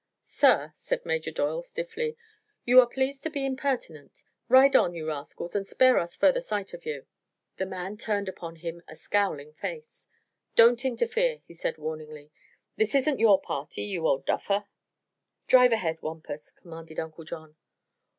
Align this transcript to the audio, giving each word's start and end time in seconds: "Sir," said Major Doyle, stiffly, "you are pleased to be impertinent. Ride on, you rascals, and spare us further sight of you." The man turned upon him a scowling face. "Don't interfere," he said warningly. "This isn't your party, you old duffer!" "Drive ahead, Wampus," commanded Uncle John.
"Sir," 0.23 0.71
said 0.73 1.05
Major 1.05 1.29
Doyle, 1.29 1.61
stiffly, 1.61 2.17
"you 2.65 2.79
are 2.79 2.87
pleased 2.87 3.21
to 3.21 3.29
be 3.29 3.45
impertinent. 3.45 4.23
Ride 4.49 4.75
on, 4.75 4.95
you 4.95 5.05
rascals, 5.07 5.55
and 5.55 5.67
spare 5.67 5.99
us 5.99 6.15
further 6.15 6.41
sight 6.41 6.73
of 6.73 6.87
you." 6.87 7.05
The 7.57 7.67
man 7.67 7.97
turned 7.97 8.27
upon 8.27 8.55
him 8.55 8.81
a 8.87 8.95
scowling 8.95 9.53
face. 9.53 10.07
"Don't 10.55 10.83
interfere," 10.83 11.43
he 11.45 11.53
said 11.53 11.77
warningly. 11.77 12.31
"This 12.77 12.95
isn't 12.95 13.19
your 13.19 13.39
party, 13.39 13.83
you 13.83 14.07
old 14.07 14.25
duffer!" 14.25 14.65
"Drive 15.45 15.71
ahead, 15.71 16.01
Wampus," 16.01 16.49
commanded 16.49 16.99
Uncle 16.99 17.23
John. 17.25 17.55